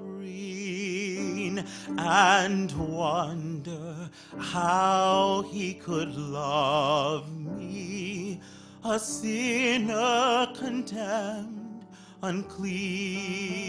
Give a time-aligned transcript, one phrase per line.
[1.97, 8.41] and wonder how he could love me,
[8.84, 11.87] a sinner condemned,
[12.23, 13.69] unclean.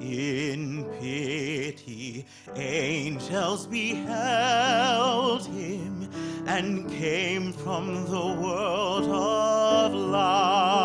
[0.00, 2.24] In pity,
[2.54, 6.08] angels beheld him
[6.46, 10.77] and came from the world of to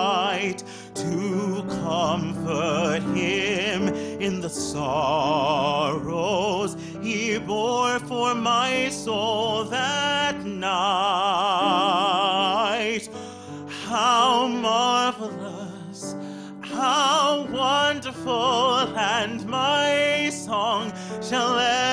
[1.84, 3.88] comfort him
[4.22, 6.04] in the sorrows
[7.02, 10.70] he bore for my soul that night.
[13.86, 16.16] How marvelous,
[16.62, 21.93] how wonderful, and my song shall ever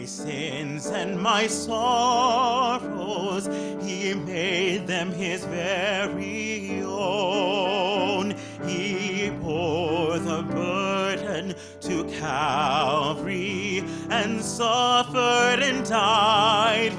[0.00, 3.46] my sins and my sorrows,
[3.82, 8.34] He made them His very own.
[8.66, 16.98] He bore the burden to Calvary and suffered and died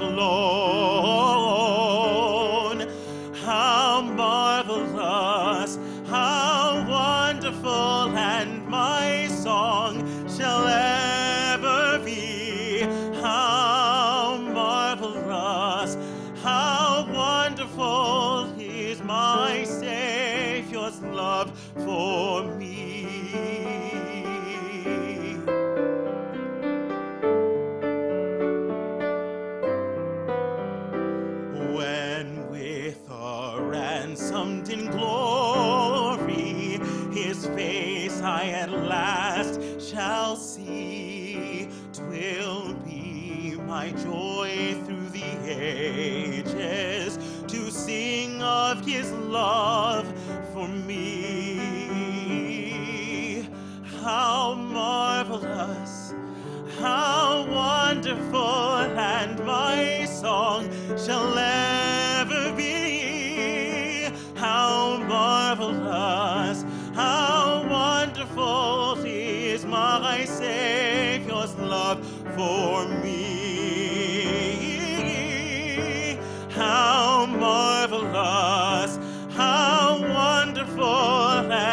[49.41, 49.70] love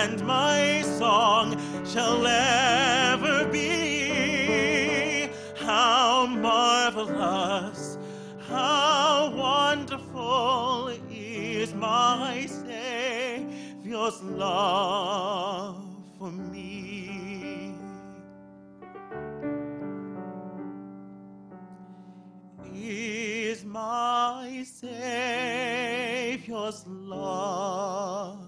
[0.00, 5.28] and my song shall ever be.
[5.56, 7.98] How marvelous,
[8.48, 15.84] how wonderful is my Savior's love
[16.16, 17.74] for me.
[22.72, 26.06] Is my Savior's
[26.86, 28.47] love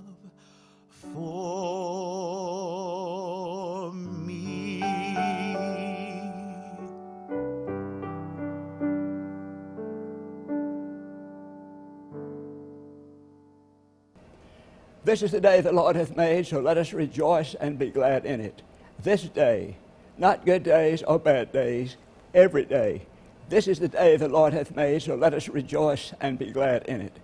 [15.02, 18.25] This is the day the Lord hath made, so let us rejoice and be glad
[18.25, 18.62] in it.
[19.02, 19.76] This day,
[20.17, 21.96] not good days or bad days,
[22.32, 23.02] every day.
[23.49, 26.85] This is the day the Lord hath made, so let us rejoice and be glad
[26.85, 27.17] in it.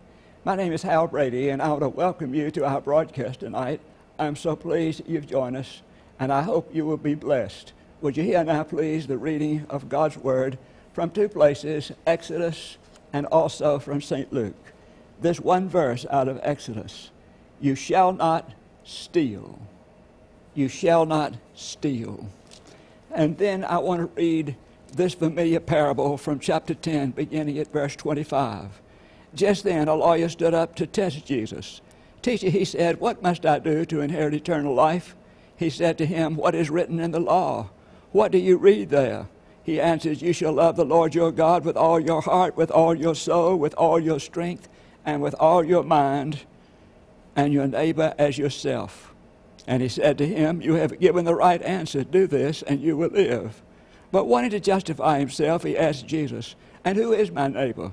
[0.46, 3.80] My name is Hal Brady, and I want to welcome you to our broadcast tonight.
[4.16, 5.82] I'm so pleased you've joined us,
[6.20, 7.72] and I hope you will be blessed.
[8.00, 10.56] Would you hear now, please, the reading of God's Word
[10.92, 12.78] from two places, Exodus
[13.12, 14.32] and also from St.
[14.32, 14.54] Luke.
[15.20, 17.10] This one verse out of Exodus
[17.60, 18.52] You shall not
[18.84, 19.58] steal.
[20.54, 22.24] You shall not steal.
[23.10, 24.54] And then I want to read
[24.94, 28.80] this familiar parable from chapter 10, beginning at verse 25.
[29.36, 31.82] Just then, a lawyer stood up to test Jesus.
[32.22, 35.14] Teacher, he said, What must I do to inherit eternal life?
[35.56, 37.70] He said to him, What is written in the law?
[38.12, 39.28] What do you read there?
[39.62, 42.94] He answers, You shall love the Lord your God with all your heart, with all
[42.94, 44.68] your soul, with all your strength,
[45.04, 46.40] and with all your mind,
[47.36, 49.14] and your neighbor as yourself.
[49.66, 52.04] And he said to him, You have given the right answer.
[52.04, 53.62] Do this, and you will live.
[54.10, 56.54] But wanting to justify himself, he asked Jesus,
[56.84, 57.92] And who is my neighbor?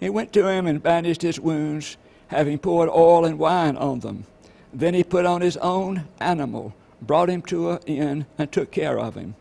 [0.00, 1.96] He went to him and bandaged his wounds,
[2.28, 4.26] having poured oil and wine on them.
[4.72, 8.98] Then he put on his own animal, brought him to an inn, and took care
[8.98, 9.34] of him.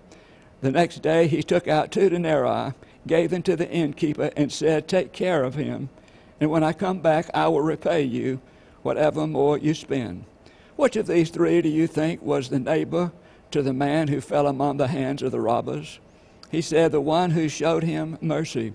[0.62, 2.74] The next day he took out two denarii,
[3.08, 5.90] gave them to the innkeeper, and said, Take care of him,
[6.40, 8.40] and when I come back, I will repay you
[8.82, 10.26] whatever more you spend.
[10.76, 13.12] Which of these three do you think was the neighbor
[13.52, 16.00] to the man who fell among the hands of the robbers?
[16.50, 18.74] He said, The one who showed him mercy.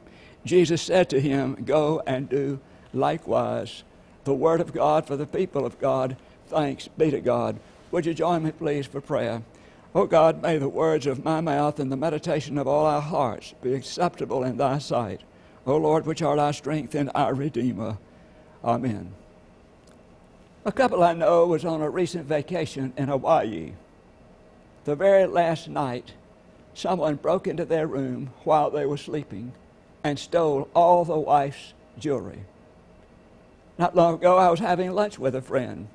[0.48, 2.58] Jesus said to him, Go and do
[2.94, 3.82] likewise.
[4.24, 6.16] The word of God for the people of God.
[6.46, 7.60] Thanks be to God.
[7.90, 9.42] Would you join me, please, for prayer?
[9.94, 13.02] O oh God, may the words of my mouth and the meditation of all our
[13.02, 15.20] hearts be acceptable in thy sight.
[15.66, 17.98] O Lord, which art our strength and our Redeemer.
[18.64, 19.12] Amen.
[20.64, 23.72] A couple I know was on a recent vacation in Hawaii.
[24.84, 26.12] The very last night,
[26.72, 29.52] someone broke into their room while they were sleeping
[30.08, 32.40] and stole all the wife's jewelry.
[33.76, 35.88] Not long ago, I was having lunch with a friend,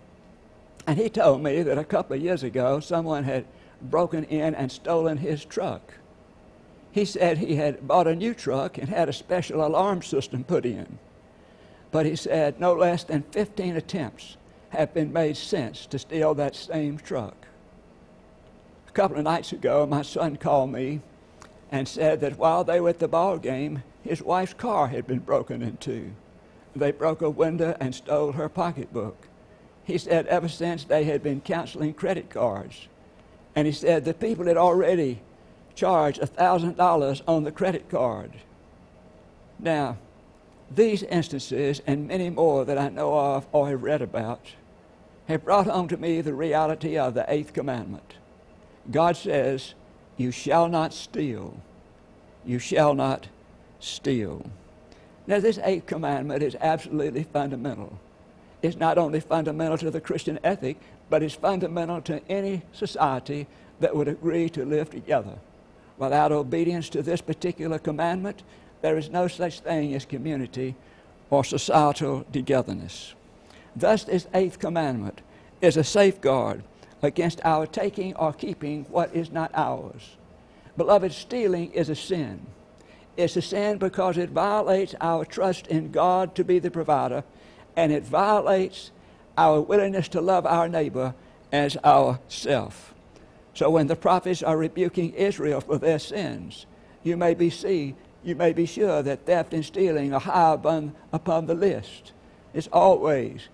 [0.85, 3.45] and he told me that a couple of years ago, someone had
[3.81, 5.95] broken in and stolen his truck.
[6.91, 10.63] He said he had bought a new truck and had a special alarm system put
[10.63, 10.99] in.
[11.89, 14.37] But he said no less than 15 attempts
[14.69, 17.47] have been made since to steal that same truck.
[18.87, 21.01] A couple of nights ago, my son called me
[21.71, 25.19] and said that while they were at the ball game, his wife's car had been
[25.19, 26.11] broken into.
[26.75, 29.27] They broke a window and stole her pocketbook.
[29.85, 32.87] He said ever since they had been canceling credit cards.
[33.55, 35.21] And he said the people had already
[35.75, 38.31] charged $1,000 on the credit card.
[39.59, 39.97] Now,
[40.69, 44.53] these instances and many more that I know of or have read about
[45.27, 48.15] have brought home to me the reality of the eighth commandment.
[48.91, 49.73] God says,
[50.17, 51.57] You shall not steal.
[52.45, 53.27] You shall not
[53.83, 54.45] steal.
[55.27, 57.97] Now, this eighth commandment is absolutely fundamental.
[58.61, 60.77] It's not only fundamental to the Christian ethic,
[61.09, 63.47] but it's fundamental to any society
[63.79, 65.37] that would agree to live together.
[65.97, 68.43] Without obedience to this particular commandment,
[68.81, 70.75] there is no such thing as community
[71.29, 73.13] or societal togetherness.
[73.75, 75.21] Thus, this eighth commandment
[75.61, 76.63] is a safeguard
[77.01, 80.15] against our taking or keeping what is not ours.
[80.77, 82.45] Beloved, stealing is a sin.
[83.15, 87.23] It's a sin because it violates our trust in God to be the provider,
[87.75, 88.91] and it violates
[89.37, 91.13] our willingness to love our neighbor
[91.51, 92.93] as ourself.
[93.53, 96.65] So when the prophets are rebuking Israel for their sins,
[97.03, 100.95] you may be see, you may be sure that theft and stealing are high upon,
[101.11, 102.13] upon the list.
[102.53, 103.49] It's always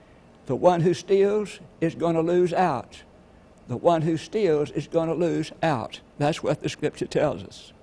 [0.46, 3.04] the one who steals is going to lose out.
[3.68, 6.00] The one who steals is going to lose out.
[6.18, 7.74] That's what the scripture tells us.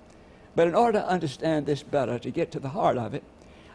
[0.57, 3.23] But in order to understand this better, to get to the heart of it,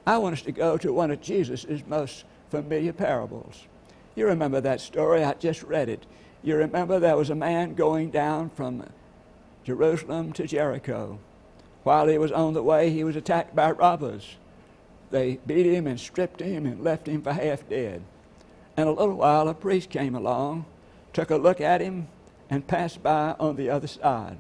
[0.05, 3.69] I want us to go to one of Jesus' most familiar parables.
[4.17, 6.05] You remember that story, I just read it.
[6.43, 8.83] You remember there was a man going down from
[9.63, 11.21] Jerusalem to Jericho.
[11.85, 14.35] While he was on the way, he was attacked by robbers.
[15.13, 18.03] They beat him and stripped him and left him for half dead.
[18.77, 20.65] And a little while, a priest came along,
[21.13, 22.09] took a look at him,
[22.51, 24.39] and passed by on the other side.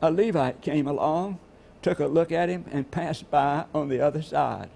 [0.00, 1.40] A Levite came along,
[1.84, 4.70] took a look at him, and passed by on the other side.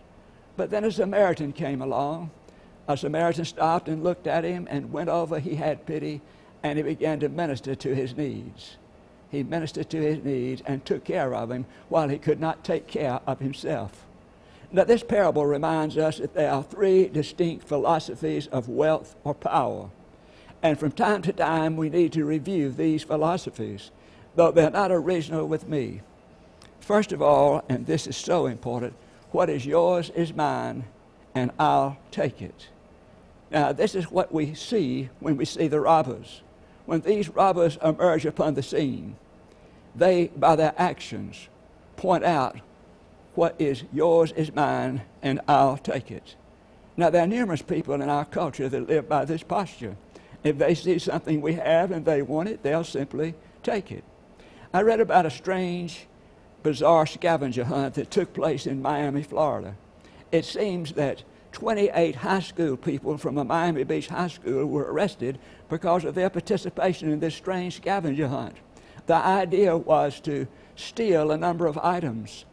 [0.58, 2.30] But then a Samaritan came along.
[2.86, 5.38] A Samaritan stopped and looked at him and went over.
[5.38, 6.20] He had pity,
[6.62, 8.76] and he began to minister to his needs.
[9.30, 12.86] He ministered to his needs and took care of him while he could not take
[12.86, 14.04] care of himself.
[14.70, 19.88] Now, this parable reminds us that there are three distinct philosophies of wealth or power.
[20.62, 23.92] And from time to time, we need to review these philosophies,
[24.34, 26.02] though they're not original with me.
[26.88, 28.94] First of all, and this is so important,
[29.30, 30.84] what is yours is mine,
[31.34, 32.68] and I'll take it.
[33.50, 36.40] Now, this is what we see when we see the robbers.
[36.86, 39.16] When these robbers emerge upon the scene,
[39.94, 41.48] they, by their actions,
[41.98, 42.58] point out
[43.34, 46.36] what is yours is mine, and I'll take it.
[46.96, 49.98] Now, there are numerous people in our culture that live by this posture.
[50.42, 54.04] If they see something we have and they want it, they'll simply take it.
[54.72, 56.06] I read about a strange,
[56.62, 59.74] bizarre scavenger hunt that took place in Miami, Florida.
[60.32, 61.22] It seems that
[61.52, 65.38] 28 high school people from a Miami Beach high school were arrested
[65.68, 68.56] because of their participation in this strange scavenger hunt.
[69.06, 70.46] The idea was to
[70.76, 72.44] steal a number of items.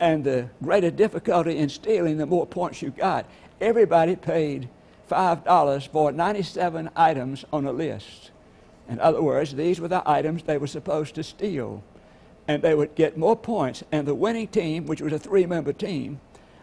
[0.00, 3.26] And the greater difficulty in stealing, the more points you got.
[3.60, 4.68] Everybody paid
[5.10, 8.30] $5 for 97 items on a list.
[8.88, 11.82] In other words, these were the items they were supposed to steal.
[12.48, 13.84] And they would get more points.
[13.92, 16.20] And the winning team, which was a three member team,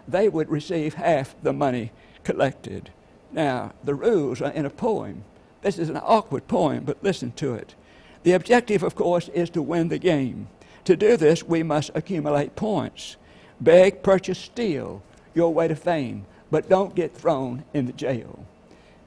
[0.07, 1.91] they would receive half the money
[2.23, 2.91] collected.
[3.31, 5.23] Now, the rules are in a poem.
[5.61, 7.75] This is an awkward poem, but listen to it.
[8.23, 10.47] The objective, of course, is to win the game.
[10.85, 13.17] To do this, we must accumulate points.
[13.59, 15.01] Beg, purchase, steal
[15.33, 18.45] your way to fame, but don't get thrown in the jail.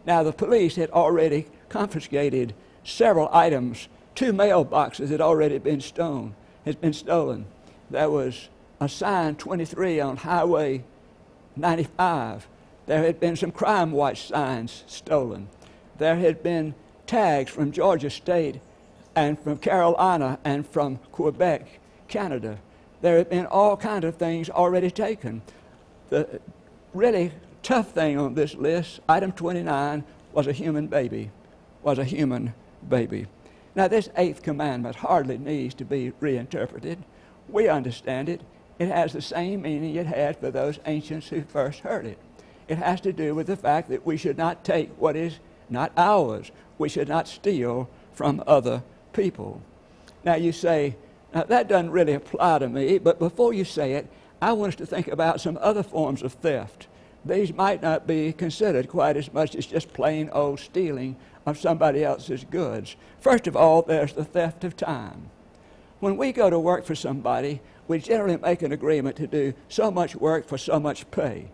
[0.07, 3.89] Now, the police had already confiscated several items.
[4.15, 6.35] Two mailboxes had already been stolen.
[6.64, 7.47] Has been stolen.
[7.90, 8.49] There was
[8.81, 10.85] a sign 23 on Highway
[11.57, 12.47] 95.
[12.87, 15.49] There had been some crime watch signs stolen.
[15.99, 16.75] There had been
[17.07, 18.61] tags from Georgia State
[19.14, 22.59] and from Carolina and from Quebec, Canada.
[23.00, 25.43] There had been all kinds of things already taken.
[26.09, 26.40] The
[26.95, 31.31] really tough thing on this list, item 29, was a human baby.
[31.83, 32.55] Was a human
[32.88, 33.26] baby.
[33.75, 37.05] Now, this eighth commandment hardly needs to be reinterpreted.
[37.49, 38.43] We understand it.
[38.79, 42.19] It has the same meaning it had for those ancients who first heard it.
[42.67, 45.93] It has to do with the fact that we should not take what is not
[45.97, 46.50] ours.
[46.79, 49.62] We should not steal from other people.
[50.25, 50.97] Now, you say,
[51.35, 54.09] now that doesn't really apply to me, but before you say it,
[54.43, 56.87] I want us to think about some other forms of theft.
[57.25, 61.17] These might not be considered quite as much as just plain old stealing
[61.50, 62.97] of somebody else's goods.
[63.21, 65.30] First of all, there's the theft of time.
[65.99, 69.90] When we go to work for somebody, we generally make an agreement to do so
[69.90, 71.50] much work for so much pay.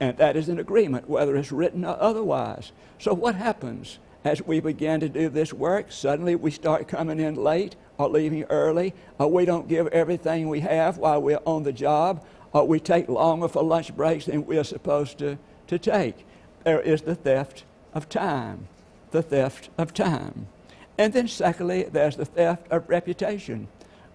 [0.00, 2.72] And that is an agreement, whether it's written or otherwise.
[2.98, 5.90] So, what happens as we begin to do this work?
[5.90, 10.60] Suddenly we start coming in late or leaving early, or we don't give everything we
[10.60, 14.64] have while we're on the job, or we take longer for lunch breaks than we're
[14.64, 16.26] supposed to, to take.
[16.64, 17.64] There is the theft
[17.94, 18.68] of time.
[19.10, 20.48] The theft of time.
[20.96, 23.68] And then, secondly, there's the theft of reputation.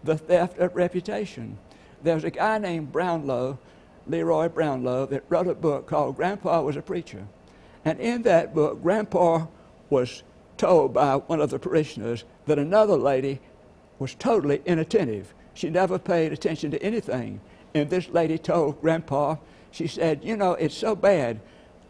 [0.04, 1.58] The theft of reputation.
[2.04, 3.58] There's a guy named Brownlow
[4.08, 7.26] Leroy Brownlow that wrote a book called Grandpa Was a Preacher.
[7.86, 9.48] And in that book, Grandpa
[9.90, 10.24] was
[10.58, 13.40] told by one of the parishioners that another lady
[14.00, 15.34] was totally inattentive.
[15.54, 17.40] She never paid attention to anything.
[17.74, 19.38] And this lady told Grandpa,
[19.72, 21.40] she said, You know, it's so bad.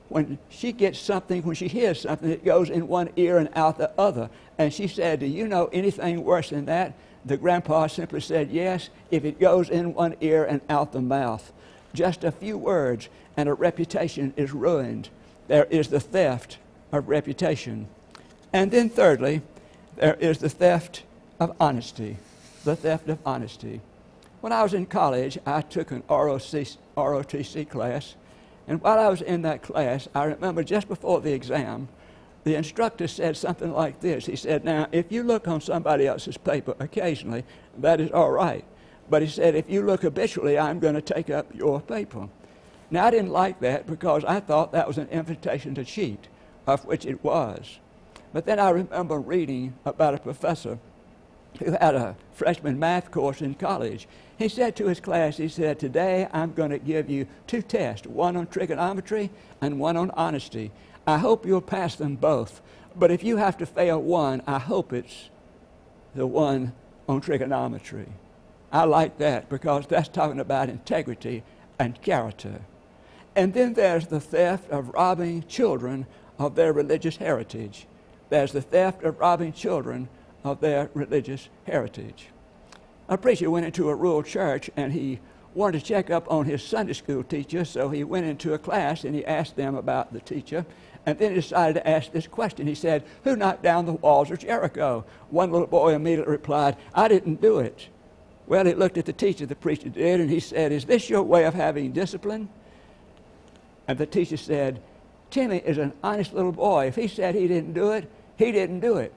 [0.10, 3.78] When she gets something, when she hears something, it goes in one ear and out
[3.78, 4.30] the other.
[4.58, 6.94] And she said, Do you know anything worse than that?
[7.26, 11.52] The grandpa simply said, Yes, if it goes in one ear and out the mouth
[11.94, 13.08] just a few words,
[13.38, 15.10] and a reputation is ruined.
[15.48, 16.58] There is the theft
[16.92, 17.88] of reputation.
[18.52, 19.42] And then, thirdly,
[19.96, 21.04] there is the theft
[21.40, 22.18] of honesty.
[22.64, 23.82] The theft of honesty.
[24.42, 26.68] When I was in college, I took an ROC,
[26.98, 28.16] ROTC class,
[28.68, 31.90] and while I was in that class, I remember just before the exam,
[32.44, 34.26] the instructor said something like this.
[34.26, 37.44] He said, Now, if you look on somebody else's paper occasionally,
[37.78, 38.66] that is all right.
[39.10, 42.30] But he said, if you look habitually, I'm going to take up your paper.
[42.90, 46.28] Now, I didn't like that because I thought that was an invitation to cheat,
[46.68, 47.80] of which it was.
[48.34, 50.80] But then I remember reading about a professor
[51.60, 54.08] who had a freshman math course in college.
[54.44, 58.06] He said to his class, he said, Today I'm going to give you two tests,
[58.06, 59.30] one on trigonometry
[59.62, 60.74] and one on honesty.
[61.08, 62.62] I hope you'll pass them both.
[62.94, 65.30] But if you have to fail one, I hope it's
[66.14, 66.74] the one
[67.08, 68.08] on trigonometry.
[68.70, 71.44] I like that because that's talking about integrity
[71.80, 72.60] and character.
[73.38, 76.06] And then there's the theft of robbing children
[76.38, 77.88] of their religious heritage.
[78.28, 80.10] There's the theft of robbing children
[80.44, 82.28] of their religious heritage.
[83.14, 85.20] A preacher went into a rural church and he
[85.54, 89.04] wanted to check up on his Sunday school teacher, so he went into a class
[89.04, 90.66] and he asked them about the teacher.
[91.06, 92.66] And then he decided to ask this question.
[92.66, 95.06] He said, Who knocked down the walls of Jericho?
[95.30, 97.88] One little boy immediately replied, I didn't do it.
[98.48, 101.22] Well, he looked at the teacher, the preacher did, and he said, Is this your
[101.22, 102.50] way of having discipline?
[103.88, 104.82] And the teacher said,
[105.30, 106.88] Timmy is an honest little boy.
[106.88, 109.14] If he said he didn't do it, he didn't do it.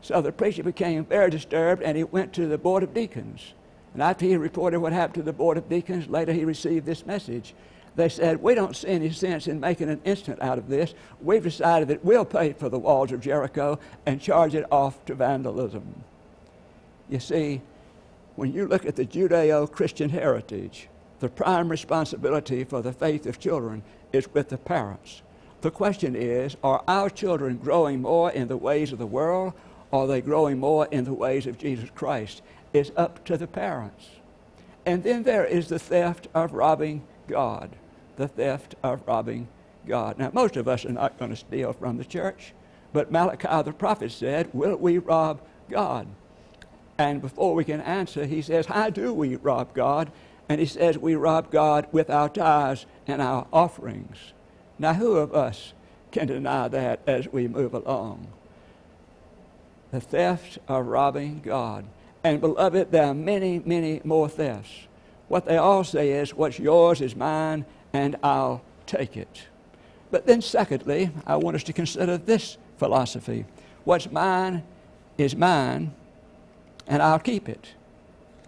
[0.00, 3.54] So the preacher became very disturbed and he went to the Board of Deacons.
[3.94, 7.06] And after he reported what happened to the Board of Deacons, later he received this
[7.06, 7.54] message.
[7.96, 10.94] They said, We don't see any sense in making an incident out of this.
[11.20, 15.14] We've decided that we'll pay for the walls of Jericho and charge it off to
[15.14, 16.04] vandalism.
[17.08, 17.60] You see,
[18.36, 20.88] when you look at the Judeo Christian heritage,
[21.18, 25.22] the prime responsibility for the faith of children is with the parents.
[25.60, 29.54] The question is are our children growing more in the ways of the world or
[29.92, 32.42] are they growing more in the ways of Jesus Christ?
[32.72, 34.08] It's up to the parents.
[34.84, 37.76] And then there is the theft of robbing God.
[38.16, 39.48] The theft of robbing
[39.86, 40.18] God.
[40.18, 42.52] Now, most of us are not going to steal from the church,
[42.92, 45.40] but Malachi the prophet said, Will we rob
[45.70, 46.06] God?
[46.98, 50.10] And before we can answer, he says, How do we rob God?
[50.48, 54.32] And he says, We rob God with our tithes and our offerings.
[54.78, 55.72] Now, who of us
[56.10, 58.28] can deny that as we move along?
[59.90, 61.84] The theft of robbing God.
[62.22, 64.86] And beloved, there are many, many more thefts.
[65.28, 69.44] What they all say is, What's yours is mine, and I'll take it.
[70.10, 73.44] But then, secondly, I want us to consider this philosophy
[73.84, 74.64] What's mine
[75.16, 75.94] is mine,
[76.86, 77.72] and I'll keep it.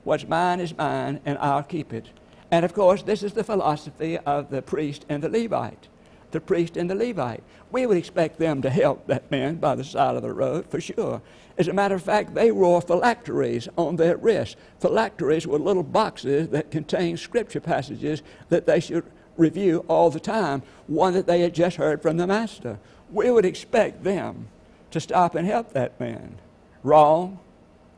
[0.05, 2.09] What's mine is mine, and I'll keep it.
[2.51, 5.89] And of course, this is the philosophy of the priest and the Levite.
[6.31, 7.43] The priest and the Levite.
[7.73, 10.81] We would expect them to help that man by the side of the road, for
[10.81, 11.23] sure.
[11.59, 14.57] As a matter of fact, they wore phylacteries on their wrists.
[14.79, 19.05] Phylacteries were little boxes that contained scripture passages that they should
[19.37, 22.79] review all the time, one that they had just heard from the Master.
[23.11, 24.49] We would expect them
[24.91, 26.37] to stop and help that man.
[26.83, 27.39] Wrong.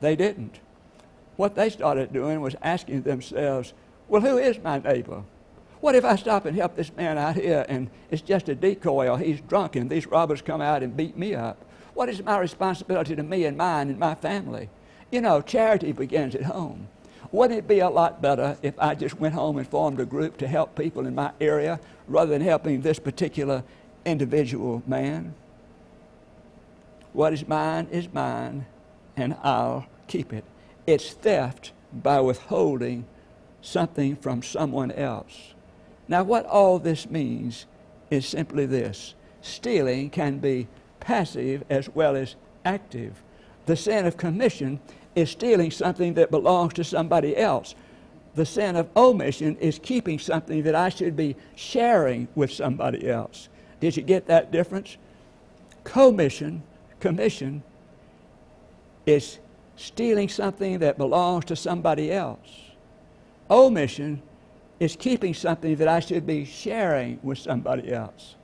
[0.01, 0.59] They didn't.
[1.37, 3.73] What they started doing was asking themselves,
[4.09, 5.23] well, who is my neighbor?
[5.83, 9.09] What if I stop and help this man out here and it's just a decoy
[9.09, 11.65] or he's drunk and these robbers come out and beat me up?
[11.95, 14.71] What is my responsibility to me and mine and my family?
[15.11, 16.87] You know, charity begins at home.
[17.33, 20.37] Wouldn't it be a lot better if I just went home and formed a group
[20.37, 23.64] to help people in my area rather than helping this particular
[24.05, 25.35] individual man?
[27.12, 28.66] What is mine is mine,
[29.16, 30.45] and I'll keep it.
[30.87, 33.05] It's theft by withholding
[33.61, 35.55] something from someone else.
[36.09, 37.67] Now, what all this means
[38.11, 40.69] is simply this stealing can be
[41.01, 43.23] passive as well as active.
[43.67, 44.81] The sin of commission
[45.15, 47.75] is stealing something that belongs to somebody else.
[48.35, 53.49] The sin of omission is keeping something that I should be sharing with somebody else.
[53.81, 54.97] Did you get that difference?
[55.85, 56.62] Commission,
[57.01, 57.62] commission,
[59.05, 59.38] is
[59.77, 62.49] stealing something that belongs to somebody else.
[63.51, 64.23] Omission
[64.83, 68.35] is keeping something that I should be sharing with somebody else.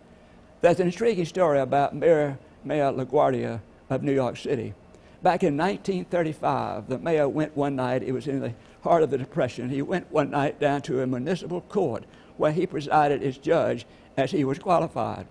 [0.61, 4.72] There's an intriguing story about Mayor, Mayor LaGuardia of New York City.
[5.20, 9.18] Back in 1935, the mayor went one night, it was in the heart of the
[9.18, 12.05] Depression, he went one night down to a municipal court
[12.37, 13.85] where he presided as judge
[14.16, 15.27] as he was qualified.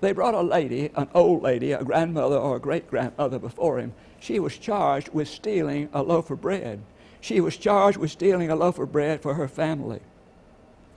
[0.00, 3.94] They brought a lady, an old lady, a grandmother or a great grandmother before him.
[4.20, 6.82] She was charged with stealing a loaf of bread.
[7.20, 10.02] She was charged with stealing a loaf of bread for her family.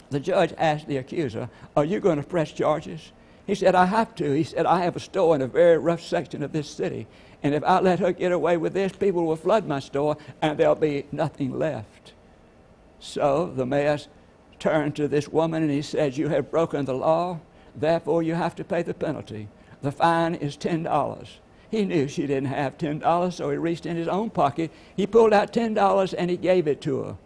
[0.09, 3.11] The judge asked the accuser, Are you going to press charges?
[3.45, 4.31] He said, I have to.
[4.31, 7.07] He said, I have a store in a very rough section of this city.
[7.41, 10.57] And if I let her get away with this, people will flood my store and
[10.57, 12.13] there'll be nothing left.
[12.99, 13.97] So the mayor
[14.59, 17.39] turned to this woman and he said, You have broken the law.
[17.75, 19.47] Therefore, you have to pay the penalty.
[19.81, 21.29] The fine is $10.
[21.71, 24.71] He knew she didn't have $10, so he reached in his own pocket.
[24.95, 27.17] He pulled out $10 and he gave it to her.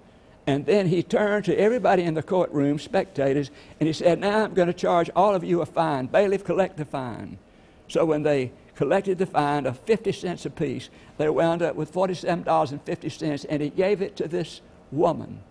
[0.46, 4.54] And then he turned to everybody in the courtroom, spectators, and he said, Now I'm
[4.54, 6.08] going to charge all of you a fine.
[6.08, 7.38] Bailiff, collect the fine.
[7.88, 13.46] So when they collected the fine of 50 cents apiece, they wound up with $47.50,
[13.50, 15.42] and he gave it to this woman.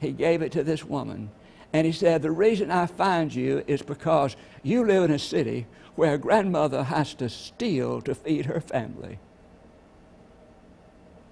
[0.00, 1.30] He gave it to this woman.
[1.72, 5.66] And he said, The reason I find you is because you live in a city
[5.94, 9.18] where a grandmother has to steal to feed her family.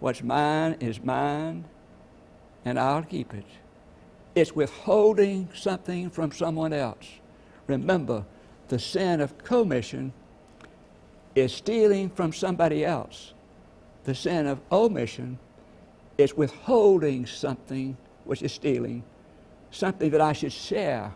[0.01, 1.67] What's mine is mine,
[2.65, 3.45] and I'll keep it.
[4.35, 7.07] It's withholding something from someone else.
[7.67, 8.25] Remember,
[8.69, 10.13] the sin of commission
[11.35, 13.33] is stealing from somebody else.
[14.05, 15.39] The sin of omission
[16.19, 19.03] is withholding something, which is stealing,
[19.71, 21.15] something that I should share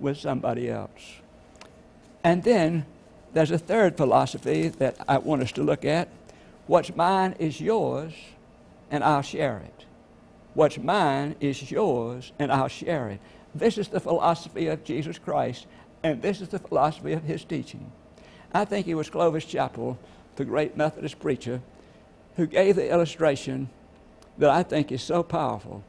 [0.00, 1.20] with somebody else.
[2.24, 2.86] And then
[3.32, 6.08] there's a third philosophy that I want us to look at.
[6.66, 8.12] What's mine is yours,
[8.90, 9.84] and I'll share it.
[10.58, 13.20] What's mine is yours, and I'll share it.
[13.54, 15.66] This is the philosophy of Jesus Christ,
[16.02, 17.92] and this is the philosophy of his teaching.
[18.52, 19.96] I think it was Clovis Chappell,
[20.34, 21.62] the great Methodist preacher,
[22.34, 23.68] who gave the illustration
[24.38, 25.84] that I think is so powerful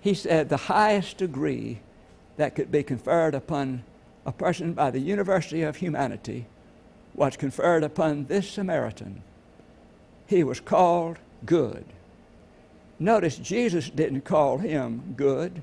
[0.00, 1.80] he said the highest degree
[2.38, 3.84] that could be conferred upon
[4.24, 6.46] a person by the University of Humanity
[7.14, 9.22] was conferred upon this Samaritan.
[10.26, 11.84] He was called good.
[12.98, 15.62] Notice Jesus didn't call him good.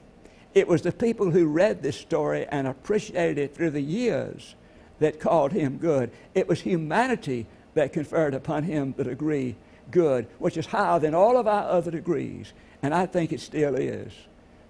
[0.53, 4.55] It was the people who read this story and appreciated it through the years
[4.99, 6.11] that called him good.
[6.33, 9.55] It was humanity that conferred upon him the degree
[9.91, 12.53] good, which is higher than all of our other degrees.
[12.81, 14.13] And I think it still is.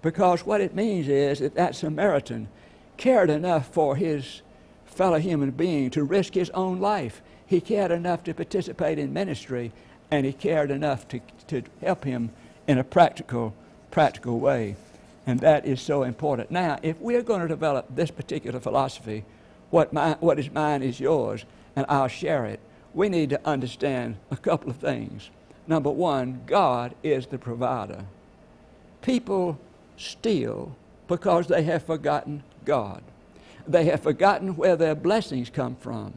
[0.02, 2.48] Because what it means is that that Samaritan
[2.96, 4.42] cared enough for his
[4.84, 7.22] fellow human being to risk his own life.
[7.46, 9.72] He cared enough to participate in ministry,
[10.10, 12.30] and he cared enough to, to help him
[12.66, 13.54] in a practical,
[13.90, 14.76] practical way.
[15.26, 16.50] And that is so important.
[16.50, 19.24] Now, if we're going to develop this particular philosophy,
[19.70, 22.60] what, my, what is mine is yours, and I'll share it,
[22.94, 25.30] we need to understand a couple of things.
[25.66, 28.04] Number one, God is the provider.
[29.02, 29.58] People
[29.96, 30.74] steal
[31.08, 33.02] because they have forgotten God.
[33.66, 36.14] They have forgotten where their blessings come from.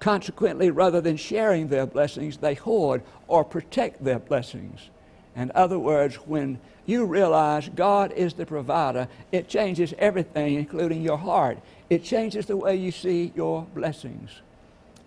[0.00, 4.90] Consequently, rather than sharing their blessings, they hoard or protect their blessings.
[5.36, 11.18] In other words, when you realize God is the provider, it changes everything, including your
[11.18, 11.58] heart.
[11.90, 14.30] It changes the way you see your blessings.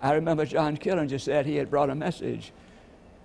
[0.01, 2.51] I remember John Killinger said he had brought a message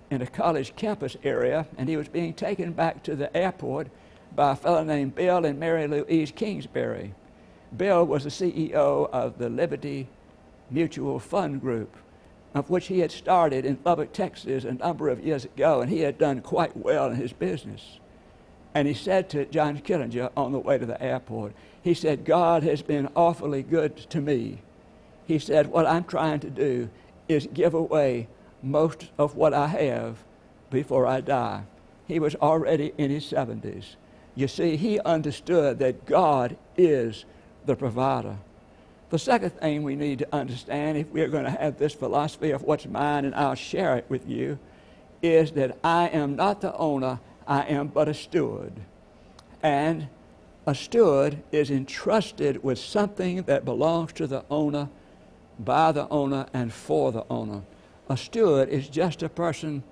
[0.09, 3.87] in a college campus area, and he was being taken back to the airport
[4.35, 7.13] by a fellow named Bill and Mary Louise Kingsbury.
[7.75, 10.07] Bill was the CEO of the Liberty
[10.69, 11.95] Mutual Fund Group,
[12.55, 15.99] of which he had started in Lubbock, Texas, a number of years ago, and he
[15.99, 17.99] had done quite well in his business.
[18.73, 22.63] And he said to John Killinger on the way to the airport, he said, God
[22.63, 24.61] has been awfully good to me.
[25.27, 26.89] He said, What I'm trying to do
[27.27, 28.27] is give away
[28.63, 30.23] most of what I have
[30.69, 31.63] before I die.
[32.07, 33.95] He was already in his 70s.
[34.33, 37.25] You see, he understood that God is
[37.65, 38.37] the provider.
[39.09, 42.63] The second thing we need to understand, if we're going to have this philosophy of
[42.63, 44.57] what's mine and I'll share it with you,
[45.21, 48.73] is that I am not the owner, I am but a steward.
[49.61, 50.07] And
[50.65, 54.89] a steward is entrusted with something that belongs to the owner
[55.59, 57.61] by the owner and for the owner.
[58.09, 59.83] A steward is just a person,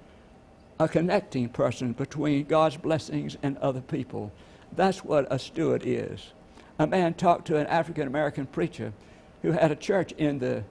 [0.80, 4.32] a connecting person between God's blessings and other people.
[4.76, 6.34] That's what a steward is.
[6.80, 8.94] A man talked to an African American preacher
[9.42, 10.64] who had a church in the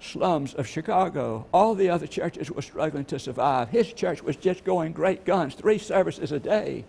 [0.00, 1.46] slums of Chicago.
[1.52, 3.70] All the other churches were struggling to survive.
[3.70, 6.84] His church was just going great guns, three services a day.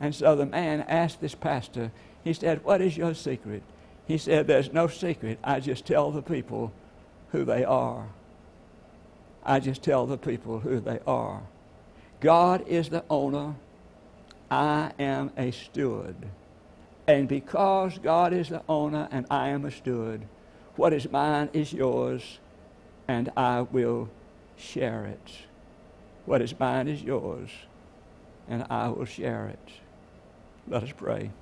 [0.00, 1.92] And so the man asked this pastor,
[2.24, 3.62] he said, What is your secret?
[4.06, 5.38] He said, There's no secret.
[5.44, 6.72] I just tell the people
[7.32, 8.08] who they are.
[9.44, 11.42] I just tell the people who they are.
[12.20, 13.54] God is the owner.
[14.50, 16.16] I am a steward.
[17.10, 20.22] And because God is the owner and I am a steward,
[20.76, 22.38] what is mine is yours,
[23.08, 24.08] and I will
[24.56, 25.38] share it.
[26.24, 27.50] What is mine is yours,
[28.48, 29.72] and I will share it.
[30.68, 31.32] Let us pray.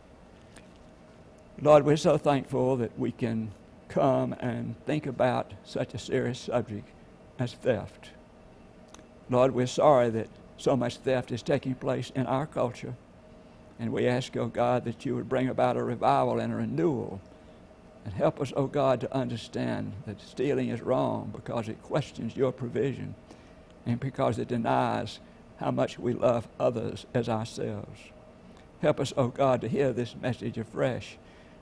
[1.60, 3.50] Lord, we're so thankful that we can
[3.88, 6.88] come and think about such a serious subject
[7.38, 8.12] as theft.
[9.28, 12.94] Lord, we're sorry that so much theft is taking place in our culture.
[13.78, 17.20] And we ask, oh God, that you would bring about a revival and a renewal.
[18.04, 22.52] And help us, oh God, to understand that stealing is wrong because it questions your
[22.52, 23.14] provision
[23.86, 25.20] and because it denies
[25.58, 28.00] how much we love others as ourselves.
[28.80, 31.18] Help us, oh God, to hear this message afresh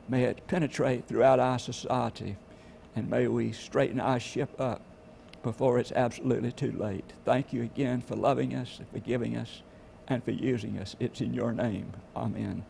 [0.08, 2.36] May it penetrate throughout our society,
[2.94, 4.80] and may we straighten our ship up
[5.42, 7.12] before it's absolutely too late.
[7.24, 9.62] Thank you again for loving us, for giving us,
[10.08, 10.96] and for using us.
[11.00, 11.92] It's in your name.
[12.14, 12.64] Amen.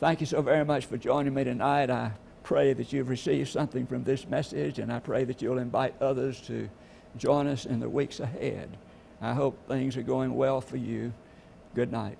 [0.00, 1.90] Thank you so very much for joining me tonight.
[1.90, 2.12] I
[2.42, 6.40] pray that you've received something from this message, and I pray that you'll invite others
[6.42, 6.68] to
[7.16, 8.76] join us in the weeks ahead.
[9.20, 11.12] I hope things are going well for you.
[11.74, 12.18] Good night.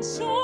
[0.00, 0.37] So.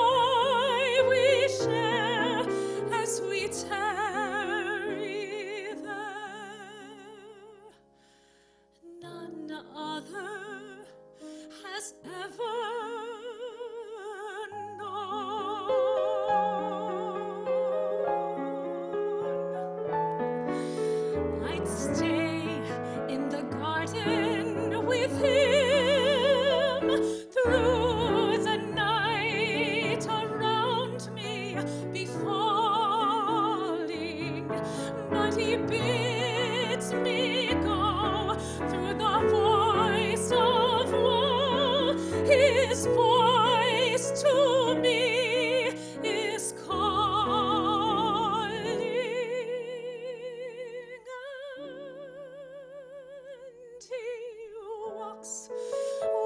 [55.25, 55.49] talks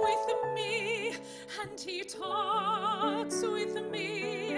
[0.02, 1.14] with me,
[1.60, 4.54] and he talks with me,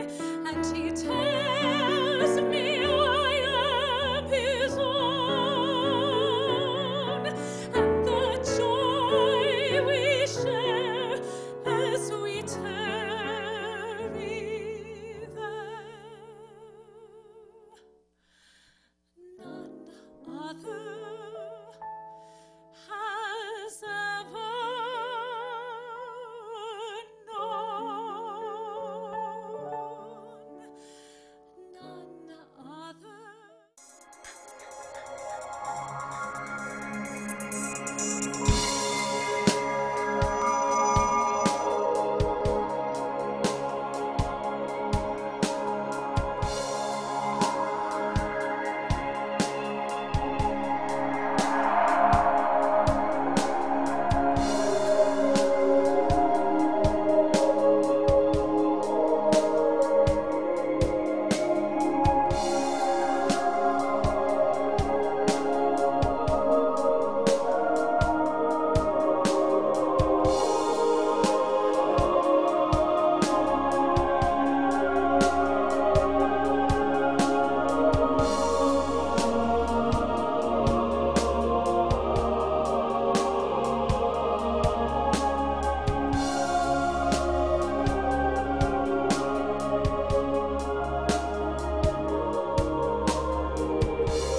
[0.47, 2.10] and he tells.